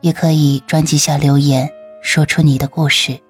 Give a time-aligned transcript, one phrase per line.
[0.00, 1.70] 也可以专辑下留言，
[2.02, 3.20] 说出你的故事。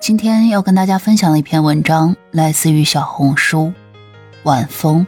[0.00, 3.72] 今天要跟大家分享的一篇文章，来自于小红书
[4.44, 5.06] 晚风。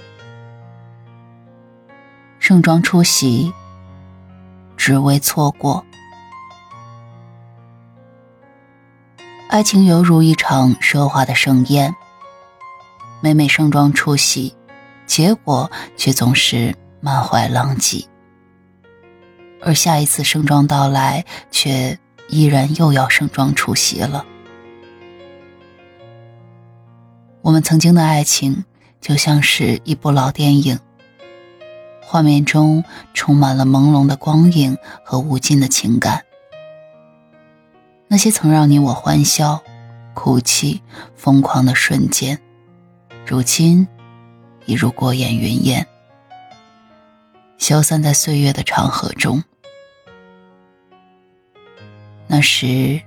[2.39, 3.51] 盛装出席，
[4.77, 5.85] 只为错过。
[9.51, 11.93] 爱情犹如一场奢华的盛宴，
[13.21, 14.55] 每每盛装出席，
[15.07, 18.07] 结果却总是满怀狼藉。
[19.61, 24.25] 而下一次盛装到来，却依然又要盛装出席了。
[27.43, 28.65] 我们曾经的爱情
[29.01, 30.79] 就像是一部老电影，
[32.01, 32.85] 画面中
[33.15, 36.23] 充满了朦胧的光影和无尽的情感。
[38.13, 39.63] 那些曾让你我欢笑、
[40.15, 40.83] 哭泣、
[41.15, 42.37] 疯狂的瞬间，
[43.25, 43.87] 如今
[44.67, 45.87] 已如过眼云烟，
[47.57, 49.41] 消散在岁月的长河中。
[52.27, 53.01] 那时，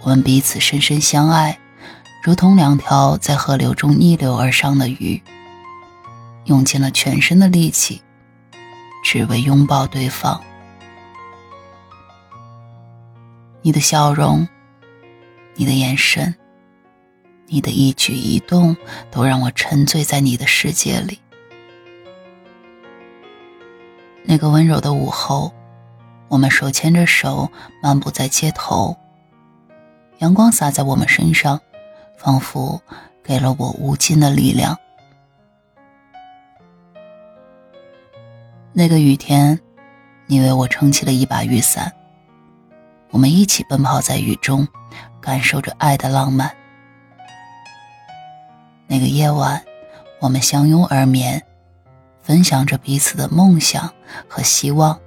[0.00, 1.56] 我们彼此深深相爱，
[2.20, 5.22] 如同两条在河流中逆流而上的鱼，
[6.46, 8.02] 用尽了全身的力气，
[9.04, 10.42] 只为拥抱对方。
[13.66, 14.46] 你的笑容，
[15.56, 16.32] 你的眼神，
[17.48, 18.76] 你的一举一动，
[19.10, 21.18] 都让我沉醉在你的世界里。
[24.22, 25.52] 那个温柔的午后，
[26.28, 27.50] 我们手牵着手
[27.82, 28.96] 漫步在街头，
[30.18, 31.60] 阳光洒在我们身上，
[32.16, 32.80] 仿佛
[33.24, 34.78] 给了我无尽的力量。
[38.72, 39.60] 那个雨天，
[40.26, 41.92] 你为我撑起了一把雨伞。
[43.10, 44.66] 我们一起奔跑在雨中，
[45.20, 46.54] 感受着爱的浪漫。
[48.86, 49.64] 那个夜晚，
[50.20, 51.42] 我们相拥而眠，
[52.22, 53.92] 分享着彼此的梦想
[54.28, 54.98] 和希望。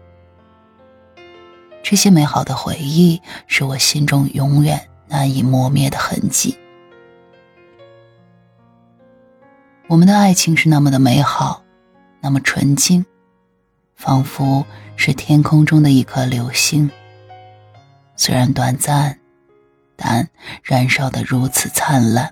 [1.82, 6.58] 这些美好的回忆，是我心中永远难以磨灭的痕迹。
[9.88, 11.64] 我们的爱情是那么的美好，
[12.22, 13.06] 那么纯净，
[13.96, 16.90] 仿佛是天空中的一颗流星。
[18.22, 19.18] 虽然短暂，
[19.96, 20.28] 但
[20.62, 22.30] 燃烧的如此灿烂。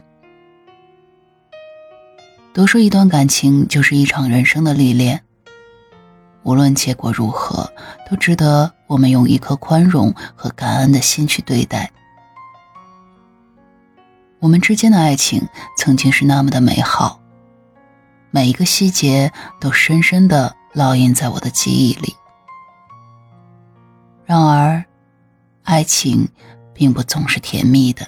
[2.54, 5.24] 都说一段感情就是一场人生的历练，
[6.44, 7.72] 无论结果如何，
[8.10, 11.90] 都值得我们用一颗宽容和感恩的心去对待。
[14.40, 15.42] 我们之间的爱情
[15.78, 17.18] 曾经是那么的美好，
[18.30, 22.14] 每一个细节都深深的烙印在我的记忆里。
[24.26, 24.84] 然而。
[25.68, 26.26] 爱情
[26.74, 28.08] 并不总是甜蜜的，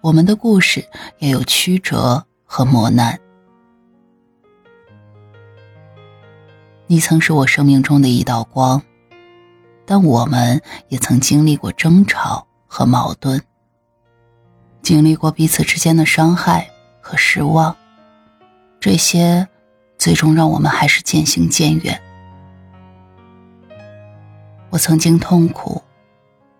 [0.00, 0.84] 我们的故事
[1.20, 3.16] 也有曲折和磨难。
[6.88, 8.82] 你曾是我生命中的一道光，
[9.84, 13.40] 但我们也曾经历过争吵和矛盾，
[14.82, 16.68] 经历过彼此之间的伤害
[17.00, 17.76] 和失望，
[18.80, 19.46] 这些
[19.98, 22.02] 最终让我们还是渐行渐远。
[24.76, 25.82] 我曾经痛苦、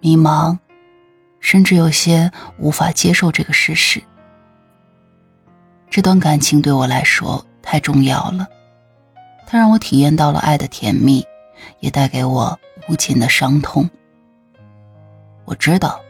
[0.00, 0.58] 迷茫，
[1.38, 4.02] 甚至有些无法接受这个事实。
[5.90, 8.48] 这段感情对我来说太重要了，
[9.46, 11.26] 它让我体验到了爱的甜蜜，
[11.80, 12.58] 也带给我
[12.88, 13.86] 无尽的伤痛。
[15.44, 16.00] 我知道，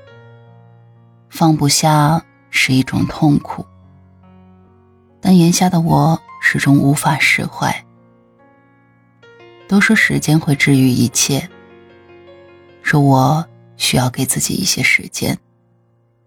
[1.28, 3.66] 放不下是一种痛苦，
[5.20, 7.84] 但眼下的我始终无法释怀。
[9.66, 11.50] 都说时间会治愈一切。
[12.86, 13.44] 说我
[13.76, 15.36] 需要给自己一些时间，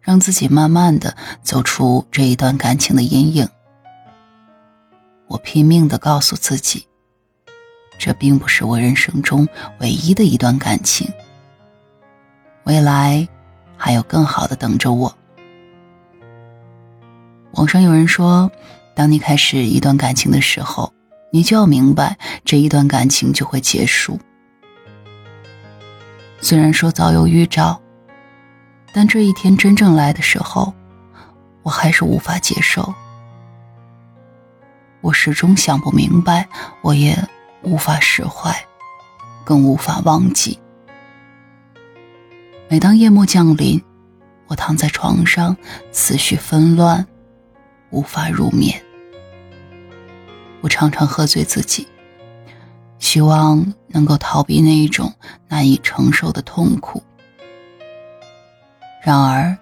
[0.02, 3.48] 让自己慢慢的走出这一段感情的阴影。
[5.30, 6.86] 我拼命的告诉自己，
[7.98, 9.48] 这并不是我人生中
[9.80, 11.10] 唯一的一段感情，
[12.66, 13.26] 未来
[13.78, 15.16] 还有更好的等着我。
[17.54, 18.52] 网上有人说，
[18.94, 20.92] 当你开始一段感情的时候，
[21.32, 24.20] 你就要明白这一段感情就会结束。
[26.42, 27.80] 虽然说早有预兆，
[28.94, 30.74] 但这一天真正来的时候，
[31.64, 32.94] 我还是无法接受。
[35.02, 36.48] 我始终想不明白，
[36.82, 37.18] 我也
[37.62, 38.54] 无法释怀，
[39.44, 40.60] 更无法忘记。
[42.70, 43.82] 每当夜幕降临，
[44.48, 45.56] 我躺在床上，
[45.92, 47.06] 思绪纷乱，
[47.90, 48.82] 无法入眠。
[50.62, 51.88] 我常常喝醉自己，
[52.98, 55.14] 希望能够逃避那一种
[55.48, 57.04] 难以承受的痛苦。
[59.04, 59.58] 然而，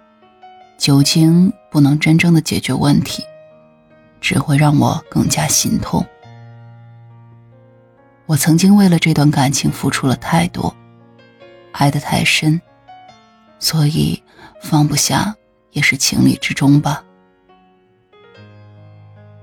[0.78, 3.24] 酒精不能真正的解决问题。
[4.20, 6.06] 只会让我更加心痛。
[8.26, 10.76] 我曾经为了这段感情付出了太多，
[11.72, 12.60] 爱得太深，
[13.60, 14.22] 所以
[14.60, 15.36] 放不下
[15.72, 17.04] 也是情理之中吧。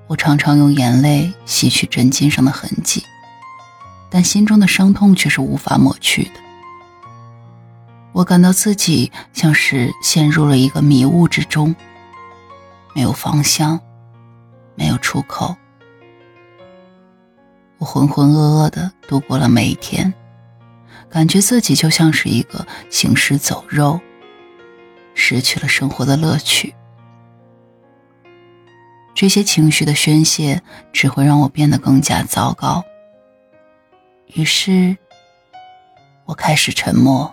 [0.08, 3.02] 我常常用眼泪洗去枕巾上的痕迹，
[4.14, 6.40] 但心中的伤痛却是无法抹去的。
[8.12, 11.74] 我感到自己像是陷入了一个迷雾之中，
[12.94, 13.80] 没有方向。
[14.76, 15.56] 没有出口，
[17.78, 20.12] 我浑浑噩噩的度过了每一天，
[21.08, 24.00] 感觉自己就像是一个行尸走肉，
[25.14, 26.74] 失去了生活的乐趣。
[29.14, 30.60] 这些情绪的宣泄
[30.92, 32.84] 只会让我变得更加糟糕。
[34.26, 34.96] 于是，
[36.24, 37.32] 我开始沉默，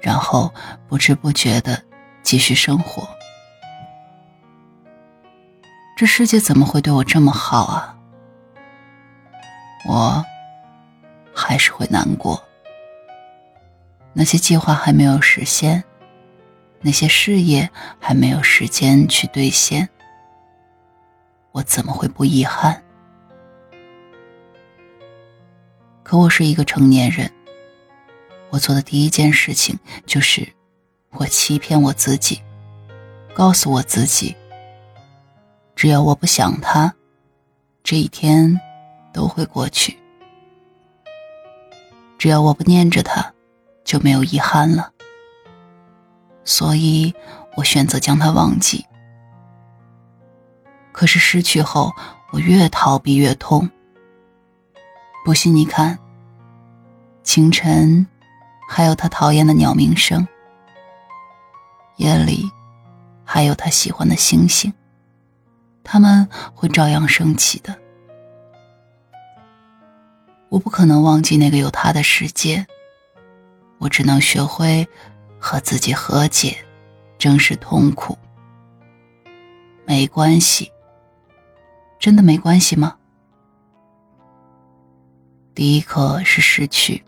[0.00, 0.52] 然后
[0.86, 1.82] 不知不觉的
[2.22, 3.08] 继续生活。
[5.96, 7.96] 这世界怎么会对我这么好啊？
[9.88, 10.24] 我
[11.34, 12.42] 还是会难过。
[14.12, 15.82] 那些计划还没有实现，
[16.80, 19.88] 那些事业还没有时间去兑现，
[21.52, 22.82] 我怎么会不遗憾？
[26.10, 27.30] 可我是一个成年人，
[28.48, 30.44] 我做的第一件事情就是，
[31.10, 32.42] 我欺骗我自己，
[33.32, 34.34] 告诉我自己。
[35.76, 36.92] 只要我不想他，
[37.84, 38.60] 这一天
[39.12, 39.96] 都会过去。
[42.18, 43.32] 只要我不念着他，
[43.84, 44.90] 就没有遗憾了。
[46.44, 47.14] 所以
[47.54, 48.84] 我选择将他忘记。
[50.90, 51.94] 可是失去后，
[52.32, 53.70] 我越逃避越痛。
[55.22, 55.98] 不信你看，
[57.22, 58.06] 清晨
[58.68, 60.26] 还有他讨厌的鸟鸣声，
[61.96, 62.50] 夜里
[63.24, 64.72] 还有他喜欢的星星。
[65.84, 67.76] 他们会照样升起的。
[70.48, 72.66] 我不可能忘记那个有他的世界，
[73.78, 74.88] 我只能学会
[75.38, 76.56] 和自己和解，
[77.18, 78.16] 正视痛苦。
[79.84, 80.72] 没关系，
[81.98, 82.96] 真的没关系吗？
[85.60, 87.04] 第一课是失去，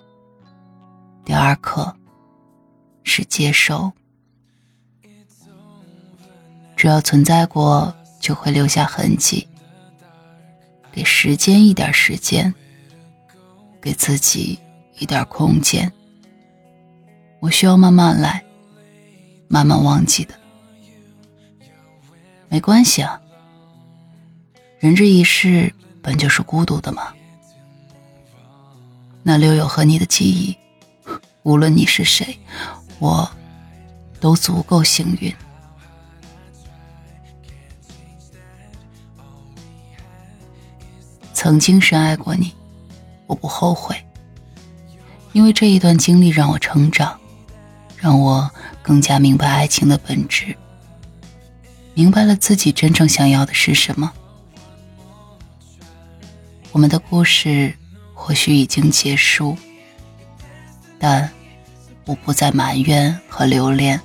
[1.25, 1.96] 第二课
[3.02, 3.90] 是接受。
[6.76, 7.96] 只要存在过。
[8.20, 9.49] 就会留下痕迹。
[10.93, 12.54] 给时间一点时间，
[13.81, 14.56] 给自己
[14.99, 15.90] 一点空间。
[17.40, 18.44] 我需要慢慢来，
[19.49, 20.35] 慢慢忘记的。
[22.49, 23.21] 没关系啊，
[24.78, 27.12] 人这一世本就是孤独的嘛。
[29.23, 30.57] 那留有和你的记忆，
[31.45, 32.38] 无论你是谁，
[32.99, 33.31] 我
[34.21, 35.33] 都足够幸运。
[41.33, 42.52] 曾经深爱过你，
[43.26, 43.97] 我不后悔，
[45.33, 47.19] 因为这一段经历让我成长，
[47.97, 48.50] 让我
[48.83, 50.57] 更加明白爱情的本质，
[51.95, 54.12] 明白了自己真正想要的是什么。
[56.71, 57.76] 我们的故事
[58.25, 59.59] 或许已经结束，
[60.97, 61.29] 但
[62.05, 64.00] 我不再埋怨和留恋，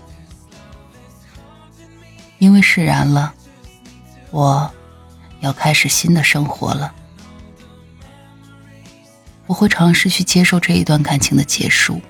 [2.39, 3.31] 因为释然了，
[4.31, 4.71] 我
[5.41, 6.91] 要开始新的生活了。
[9.45, 12.01] 我会尝试去接受这一段感情的结束，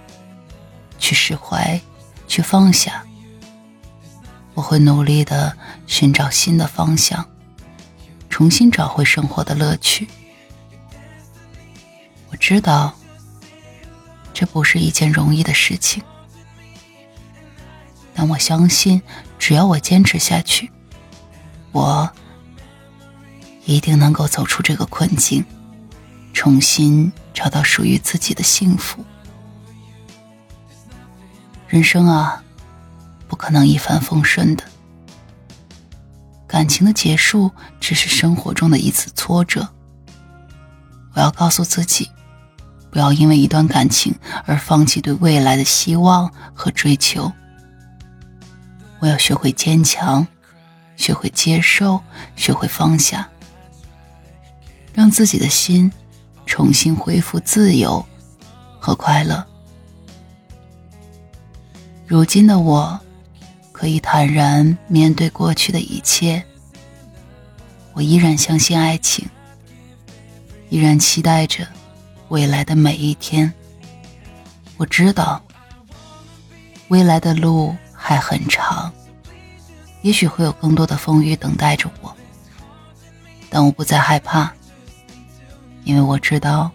[0.98, 1.80] 去释怀，
[2.26, 3.04] 去放下。
[4.54, 7.28] 我会努力的寻找新的方向，
[8.30, 10.08] 重新找回生活的乐趣。
[12.48, 12.96] 知道，
[14.34, 16.02] 这不是一件容易的事情，
[18.14, 19.02] 但我相信，
[19.38, 20.72] 只要我坚持下去，
[21.74, 22.10] 我
[23.66, 25.44] 一定能够走出这个困境，
[26.32, 27.12] 重新。
[27.34, 29.04] 找到属于自己的幸福。
[31.68, 32.42] 人生啊，
[33.28, 34.64] 不可能一帆风顺的。
[36.48, 37.52] 感情的结束
[37.82, 39.68] 只是生活中的一次挫折。
[41.14, 42.10] 我要告诉自己，
[42.90, 44.14] 不要因为一段感情
[44.46, 47.32] 而放弃对未来的希望和追求。
[49.00, 50.26] 我要学会坚强，
[50.96, 52.02] 学会接受，
[52.36, 53.30] 学会放下，
[54.94, 55.92] 让自己的心
[56.46, 58.04] 重新恢复自由
[58.80, 59.46] 和快乐。
[62.08, 63.00] 如今的我，
[63.72, 66.44] 可以坦然面对过去的一切。
[67.94, 69.28] 我依然相信爱情，
[70.70, 71.68] 依然期待着
[72.30, 73.52] 未来的每一天。
[74.78, 75.42] 我知道，
[76.90, 77.76] 未来的路。
[78.00, 78.90] 还很长，
[80.02, 82.16] 也许会有更多的风雨等待着我，
[83.50, 84.50] 但我不再害怕，
[85.84, 86.72] 因为我知道，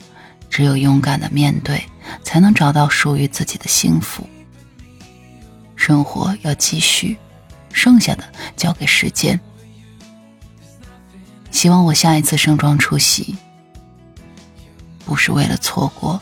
[0.51, 1.83] 只有勇敢的面对，
[2.23, 4.29] 才能找到属于自己的幸福。
[5.75, 7.17] 生活要继续，
[7.73, 9.41] 剩下的交给时间。
[11.51, 13.35] 希望我下一次盛装出席，
[15.13, 16.19] 不是为了错过。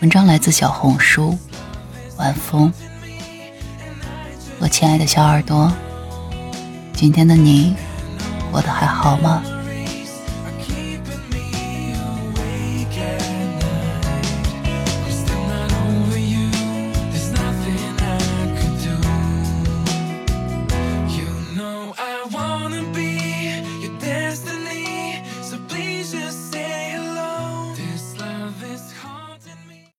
[0.00, 1.38] 文章来自小红书，
[2.16, 2.72] 晚风。
[4.58, 5.72] 我亲爱的小耳朵，
[6.94, 7.76] 今天的你
[8.50, 9.40] 过得还好吗？